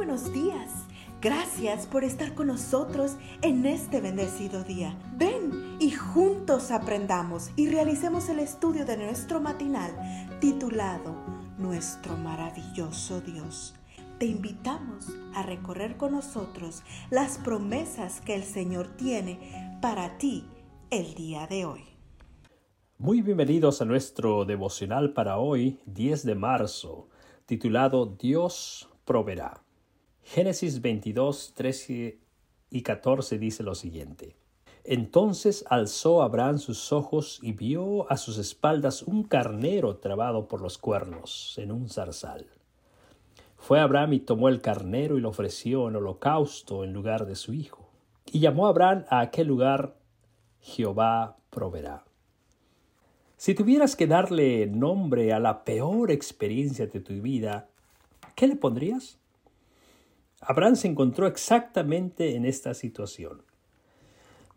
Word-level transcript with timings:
buenos 0.00 0.32
días. 0.32 0.86
Gracias 1.20 1.86
por 1.86 2.04
estar 2.04 2.34
con 2.34 2.46
nosotros 2.46 3.18
en 3.42 3.66
este 3.66 4.00
bendecido 4.00 4.64
día. 4.64 4.98
Ven 5.18 5.76
y 5.78 5.90
juntos 5.90 6.70
aprendamos 6.70 7.50
y 7.54 7.68
realicemos 7.68 8.30
el 8.30 8.38
estudio 8.38 8.86
de 8.86 8.96
nuestro 8.96 9.42
matinal 9.42 9.90
titulado 10.40 11.14
Nuestro 11.58 12.16
maravilloso 12.16 13.20
Dios. 13.20 13.74
Te 14.18 14.24
invitamos 14.24 15.08
a 15.34 15.42
recorrer 15.42 15.98
con 15.98 16.12
nosotros 16.12 16.82
las 17.10 17.36
promesas 17.36 18.22
que 18.22 18.34
el 18.34 18.44
Señor 18.44 18.88
tiene 18.96 19.78
para 19.82 20.16
ti 20.16 20.46
el 20.88 21.12
día 21.12 21.46
de 21.46 21.66
hoy. 21.66 21.84
Muy 22.96 23.20
bienvenidos 23.20 23.82
a 23.82 23.84
nuestro 23.84 24.46
devocional 24.46 25.12
para 25.12 25.36
hoy, 25.36 25.78
10 25.84 26.24
de 26.24 26.34
marzo, 26.36 27.10
titulado 27.44 28.06
Dios 28.06 28.88
proveerá. 29.04 29.60
Génesis 30.32 30.80
22, 30.80 31.54
13 31.56 32.20
y 32.70 32.82
14 32.82 33.36
dice 33.36 33.64
lo 33.64 33.74
siguiente. 33.74 34.36
Entonces 34.84 35.64
alzó 35.68 36.22
Abraham 36.22 36.60
sus 36.60 36.92
ojos 36.92 37.40
y 37.42 37.50
vio 37.50 38.08
a 38.12 38.16
sus 38.16 38.38
espaldas 38.38 39.02
un 39.02 39.24
carnero 39.24 39.96
trabado 39.96 40.46
por 40.46 40.60
los 40.60 40.78
cuernos 40.78 41.56
en 41.58 41.72
un 41.72 41.88
zarzal. 41.88 42.46
Fue 43.56 43.80
Abraham 43.80 44.12
y 44.12 44.20
tomó 44.20 44.48
el 44.48 44.60
carnero 44.60 45.18
y 45.18 45.20
lo 45.20 45.30
ofreció 45.30 45.88
en 45.88 45.96
holocausto 45.96 46.84
en 46.84 46.92
lugar 46.92 47.26
de 47.26 47.34
su 47.34 47.52
hijo. 47.52 47.90
Y 48.26 48.38
llamó 48.38 48.68
Abraham 48.68 49.06
a 49.08 49.18
aquel 49.18 49.48
lugar 49.48 49.96
Jehová 50.60 51.38
proveerá. 51.50 52.04
Si 53.36 53.56
tuvieras 53.56 53.96
que 53.96 54.06
darle 54.06 54.68
nombre 54.68 55.32
a 55.32 55.40
la 55.40 55.64
peor 55.64 56.12
experiencia 56.12 56.86
de 56.86 57.00
tu 57.00 57.14
vida, 57.14 57.68
¿qué 58.36 58.46
le 58.46 58.54
pondrías? 58.54 59.18
Abraham 60.40 60.74
se 60.74 60.88
encontró 60.88 61.26
exactamente 61.26 62.34
en 62.34 62.46
esta 62.46 62.72
situación. 62.72 63.42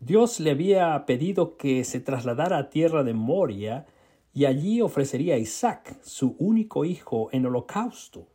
Dios 0.00 0.40
le 0.40 0.50
había 0.50 1.04
pedido 1.04 1.56
que 1.58 1.84
se 1.84 2.00
trasladara 2.00 2.56
a 2.56 2.70
tierra 2.70 3.04
de 3.04 3.12
Moria 3.12 3.86
y 4.32 4.46
allí 4.46 4.80
ofrecería 4.80 5.34
a 5.34 5.38
Isaac, 5.38 5.98
su 6.02 6.36
único 6.38 6.86
hijo, 6.86 7.28
en 7.32 7.46
holocausto. 7.46 8.26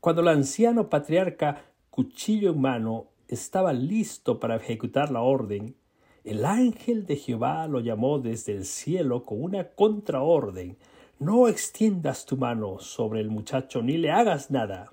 Cuando 0.00 0.22
el 0.22 0.28
anciano 0.28 0.90
patriarca, 0.90 1.64
cuchillo 1.90 2.50
en 2.50 2.60
mano, 2.60 3.06
estaba 3.28 3.72
listo 3.72 4.40
para 4.40 4.56
ejecutar 4.56 5.10
la 5.10 5.22
orden, 5.22 5.76
el 6.24 6.44
ángel 6.44 7.06
de 7.06 7.16
Jehová 7.16 7.68
lo 7.68 7.80
llamó 7.80 8.18
desde 8.18 8.52
el 8.52 8.64
cielo 8.64 9.24
con 9.24 9.42
una 9.42 9.68
contraorden. 9.70 10.76
No 11.20 11.48
extiendas 11.48 12.26
tu 12.26 12.36
mano 12.36 12.80
sobre 12.80 13.20
el 13.20 13.30
muchacho 13.30 13.80
ni 13.80 13.96
le 13.96 14.10
hagas 14.10 14.50
nada, 14.50 14.92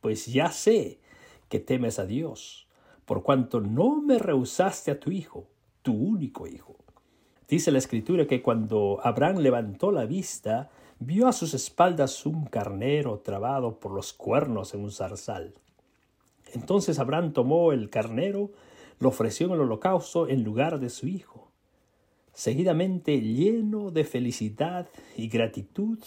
pues 0.00 0.26
ya 0.26 0.50
sé 0.50 0.98
que 1.50 1.58
temes 1.58 1.98
a 1.98 2.06
Dios, 2.06 2.68
por 3.04 3.22
cuanto 3.22 3.60
no 3.60 4.00
me 4.00 4.18
rehusaste 4.18 4.92
a 4.92 5.00
tu 5.00 5.10
hijo, 5.10 5.48
tu 5.82 5.92
único 5.92 6.46
hijo. 6.46 6.76
Dice 7.48 7.72
la 7.72 7.78
escritura 7.78 8.28
que 8.28 8.40
cuando 8.40 9.00
Abraham 9.02 9.38
levantó 9.38 9.90
la 9.90 10.06
vista, 10.06 10.70
vio 11.00 11.26
a 11.26 11.32
sus 11.32 11.52
espaldas 11.52 12.24
un 12.24 12.46
carnero 12.46 13.18
trabado 13.18 13.80
por 13.80 13.90
los 13.90 14.12
cuernos 14.12 14.74
en 14.74 14.84
un 14.84 14.92
zarzal. 14.92 15.54
Entonces 16.54 17.00
Abraham 17.00 17.32
tomó 17.32 17.72
el 17.72 17.90
carnero, 17.90 18.52
lo 19.00 19.08
ofreció 19.08 19.48
en 19.48 19.54
el 19.54 19.60
holocausto 19.62 20.28
en 20.28 20.44
lugar 20.44 20.78
de 20.78 20.88
su 20.88 21.08
hijo. 21.08 21.50
Seguidamente, 22.32 23.20
lleno 23.20 23.90
de 23.90 24.04
felicidad 24.04 24.86
y 25.16 25.28
gratitud, 25.28 25.98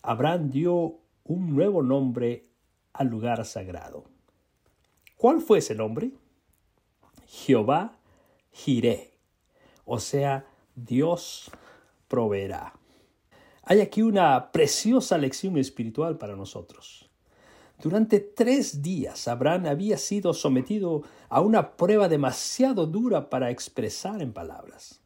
Abraham 0.00 0.50
dio 0.50 1.00
un 1.24 1.56
nuevo 1.56 1.82
nombre 1.82 2.44
al 2.92 3.08
lugar 3.08 3.44
sagrado. 3.44 4.15
¿Cuál 5.16 5.40
fue 5.40 5.58
ese 5.58 5.74
nombre? 5.74 6.10
Jehová 7.26 7.98
Jiré, 8.52 9.12
o 9.84 9.98
sea, 9.98 10.46
Dios 10.74 11.50
proveerá. 12.08 12.74
Hay 13.62 13.80
aquí 13.80 14.02
una 14.02 14.52
preciosa 14.52 15.18
lección 15.18 15.58
espiritual 15.58 16.18
para 16.18 16.36
nosotros. 16.36 17.10
Durante 17.82 18.20
tres 18.20 18.82
días 18.82 19.28
Abraham 19.28 19.66
había 19.66 19.98
sido 19.98 20.32
sometido 20.32 21.02
a 21.28 21.40
una 21.40 21.76
prueba 21.76 22.08
demasiado 22.08 22.86
dura 22.86 23.28
para 23.28 23.50
expresar 23.50 24.22
en 24.22 24.32
palabras. 24.32 25.00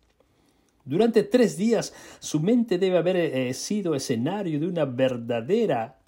Durante 0.84 1.22
tres 1.22 1.56
días 1.56 1.92
su 2.19 2.41
mente 2.41 2.78
debe 2.78 2.98
haber 2.98 3.16
eh, 3.16 3.54
sido 3.54 3.94
escenario 3.94 4.60
de 4.60 4.66
una 4.66 4.84
verdadera 4.84 6.00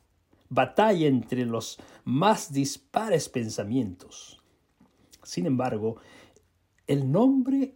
batalla 0.52 1.06
entre 1.06 1.46
los 1.46 1.78
más 2.04 2.52
dispares 2.52 3.28
pensamientos. 3.28 4.42
Sin 5.22 5.46
embargo, 5.46 5.96
el 6.86 7.10
nombre 7.10 7.74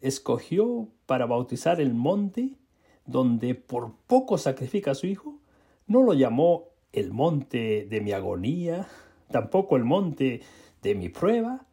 escogió 0.00 0.88
para 1.06 1.26
bautizar 1.26 1.80
el 1.80 1.94
monte 1.94 2.56
donde 3.04 3.54
por 3.54 3.94
poco 4.06 4.38
sacrifica 4.38 4.90
a 4.90 4.94
su 4.94 5.06
hijo, 5.06 5.38
no 5.86 6.02
lo 6.02 6.14
llamó 6.14 6.70
el 6.92 7.12
monte 7.12 7.86
de 7.88 8.00
mi 8.00 8.12
agonía, 8.12 8.88
tampoco 9.30 9.76
el 9.76 9.84
monte 9.84 10.40
de 10.82 10.94
mi 10.94 11.08
prueba, 11.08 11.66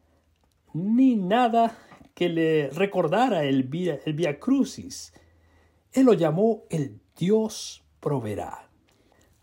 ni 0.74 1.16
nada 1.16 1.78
que 2.14 2.30
le 2.30 2.70
recordara 2.70 3.44
el 3.44 3.64
via, 3.64 4.40
crucis. 4.40 5.14
Él 5.92 6.06
lo 6.06 6.14
llamó 6.14 6.64
el 6.70 7.00
Dios 7.18 7.84
proveerá. 8.00 8.70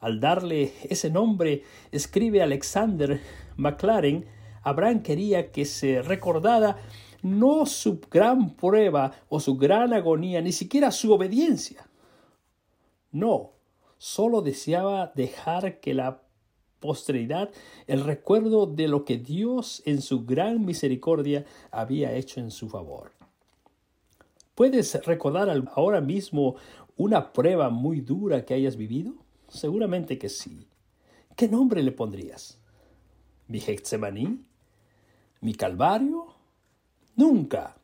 Al 0.01 0.19
darle 0.19 0.73
ese 0.89 1.11
nombre, 1.11 1.63
escribe 1.93 2.43
Alexander 2.43 3.21
McLaren, 3.57 4.25
Abraham 4.63 5.03
quería 5.03 5.53
que 5.53 5.65
se 5.65 6.03
recordara 6.03 6.79
no 7.23 7.67
su 7.67 8.01
gran 8.11 8.51
prueba 8.51 9.13
o 9.29 9.41
su 9.41 9.57
gran 9.57 9.93
agonía, 9.93 10.41
ni 10.41 10.53
siquiera 10.53 10.91
su 10.91 11.13
obediencia. 11.13 11.87
No, 13.13 13.53
solo 13.99 14.41
deseaba 14.41 15.13
dejar 15.15 15.81
que 15.81 15.95
la 15.95 16.23
posteridad 16.79 17.51
el 17.87 18.05
recuerdo 18.05 18.67
de 18.67 18.89
lo 18.89 19.05
que 19.05 19.19
Dios 19.19 19.83
en 19.85 20.01
su 20.01 20.25
gran 20.25 20.65
misericordia 20.65 21.45
había 21.71 22.15
hecho 22.15 22.41
en 22.41 22.51
su 22.51 22.69
favor. 22.69 23.13
¿Puedes 24.55 25.05
recordar 25.05 25.51
ahora 25.75 26.01
mismo 26.01 26.57
una 26.97 27.33
prueba 27.33 27.69
muy 27.69 28.01
dura 28.01 28.45
que 28.45 28.55
hayas 28.55 28.77
vivido? 28.77 29.15
Seguramente 29.51 30.17
que 30.17 30.29
sí. 30.29 30.69
¿Qué 31.37 31.49
nombre 31.49 31.83
le 31.83 31.91
pondrías? 31.91 32.59
¿Mi 33.49 33.59
Getsemaní? 33.59 34.45
¿Mi 35.41 35.55
Calvario? 35.55 36.27
Nunca. 37.17 37.77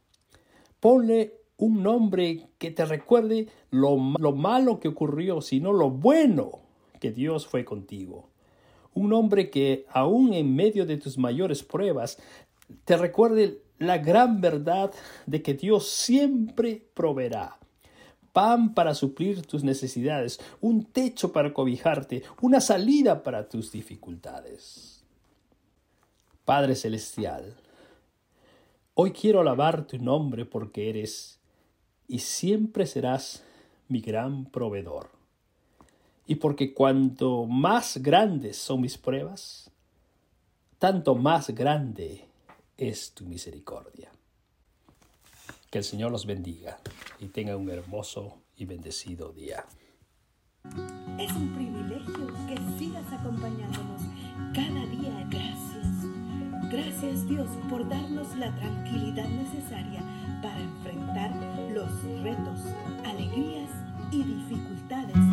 Ponle 0.78 1.40
un 1.56 1.82
nombre 1.82 2.50
que 2.58 2.70
te 2.70 2.84
recuerde 2.84 3.48
lo, 3.70 3.96
malo 3.96 4.78
que 4.78 4.88
ocurrió, 4.88 5.40
sino 5.40 5.72
lo 5.72 5.90
bueno 5.90 6.60
que 7.00 7.10
Dios 7.10 7.46
fue 7.46 7.64
contigo. 7.64 8.28
Un 8.94 9.08
nombre 9.10 9.50
que 9.50 9.86
aún 9.90 10.34
en 10.34 10.54
medio 10.54 10.86
de 10.86 10.98
tus 10.98 11.18
mayores 11.18 11.64
pruebas 11.64 12.18
te 12.84 12.96
recuerde 12.96 13.60
la 13.78 13.98
gran 13.98 14.40
verdad 14.40 14.92
de 15.26 15.42
que 15.42 15.54
Dios 15.54 15.88
siempre 15.88 16.86
proveerá 16.94 17.58
pan 18.36 18.74
para 18.74 18.94
suplir 18.94 19.46
tus 19.46 19.64
necesidades, 19.64 20.38
un 20.60 20.84
techo 20.84 21.32
para 21.32 21.54
cobijarte, 21.54 22.22
una 22.42 22.60
salida 22.60 23.22
para 23.22 23.48
tus 23.48 23.72
dificultades. 23.72 25.02
Padre 26.44 26.74
Celestial, 26.74 27.56
hoy 28.92 29.12
quiero 29.12 29.40
alabar 29.40 29.86
tu 29.86 29.96
nombre 29.96 30.44
porque 30.44 30.90
eres 30.90 31.40
y 32.08 32.18
siempre 32.18 32.86
serás 32.86 33.42
mi 33.88 34.02
gran 34.02 34.44
proveedor. 34.44 35.08
Y 36.26 36.34
porque 36.34 36.74
cuanto 36.74 37.46
más 37.46 38.02
grandes 38.02 38.58
son 38.58 38.82
mis 38.82 38.98
pruebas, 38.98 39.70
tanto 40.78 41.14
más 41.14 41.48
grande 41.48 42.26
es 42.76 43.12
tu 43.12 43.24
misericordia. 43.24 44.12
Que 45.76 45.80
el 45.80 45.84
Señor 45.84 46.10
los 46.10 46.24
bendiga 46.24 46.78
y 47.20 47.26
tenga 47.26 47.54
un 47.54 47.68
hermoso 47.68 48.38
y 48.56 48.64
bendecido 48.64 49.30
día. 49.30 49.66
Es 51.18 51.30
un 51.32 51.54
privilegio 51.54 52.32
que 52.48 52.56
sigas 52.78 53.04
acompañándonos 53.12 54.00
cada 54.54 54.86
día. 54.86 55.28
Gracias. 55.28 56.72
Gracias 56.72 57.28
Dios 57.28 57.50
por 57.68 57.86
darnos 57.86 58.34
la 58.38 58.56
tranquilidad 58.56 59.28
necesaria 59.28 60.00
para 60.40 60.58
enfrentar 60.58 61.30
los 61.74 62.22
retos, 62.22 62.58
alegrías 63.04 63.68
y 64.10 64.22
dificultades 64.22 65.25